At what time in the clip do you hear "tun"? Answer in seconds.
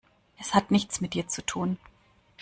1.45-1.77